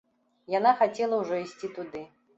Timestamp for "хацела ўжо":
0.81-1.39